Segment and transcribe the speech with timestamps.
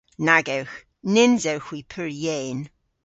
[0.25, 0.77] Nag ewgh.
[1.13, 2.59] Nyns ewgh hwi pur yeyn.